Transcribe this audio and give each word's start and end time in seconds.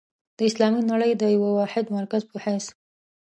د 0.37 0.39
اسلامي 0.49 0.81
نړۍ 0.91 1.11
د 1.15 1.23
یوه 1.35 1.49
واحد 1.59 1.85
مرکز 1.97 2.21
په 2.31 2.37
حیث. 2.45 2.65